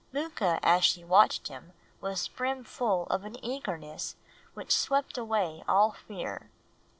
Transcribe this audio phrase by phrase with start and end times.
[0.11, 4.15] Mooka as she watched him was brim full of an eagerness
[4.55, 6.49] which swept away all fear.